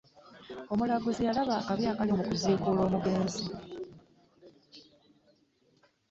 Omulaguzi 0.71 1.21
y'abalaga 1.25 1.53
akabi 1.61 1.83
akali 1.91 2.11
mu 2.17 2.23
kuziikula 2.27 2.79
omugenzi. 2.87 3.43